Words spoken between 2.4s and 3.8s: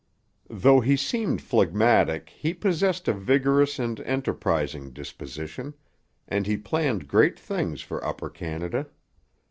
possessed a vigorous